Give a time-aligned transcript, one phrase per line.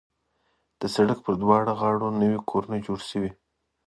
[0.79, 3.31] د سړک پر دواړه غاړو نوي کورونه جوړ شوي.